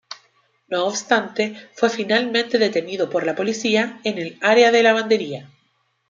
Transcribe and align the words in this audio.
No 0.67 0.87
obstante, 0.87 1.53
fue 1.75 1.87
finalmente 1.91 2.57
detenido 2.57 3.07
por 3.11 3.23
la 3.23 3.35
policía 3.35 4.01
en 4.03 4.17
el 4.17 4.39
área 4.41 4.71
de 4.71 4.81
lavandería. 4.81 5.51